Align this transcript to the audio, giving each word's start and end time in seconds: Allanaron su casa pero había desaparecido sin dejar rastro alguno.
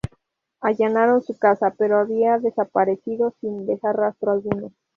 Allanaron 0.61 1.21
su 1.21 1.37
casa 1.37 1.75
pero 1.77 1.99
había 1.99 2.39
desaparecido 2.39 3.35
sin 3.39 3.67
dejar 3.67 3.97
rastro 3.97 4.31
alguno. 4.31 4.71